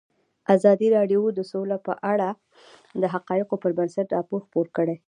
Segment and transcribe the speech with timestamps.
[0.55, 2.29] ازادي راډیو د سوله په اړه
[3.01, 4.95] د حقایقو پر بنسټ راپور خپور کړی.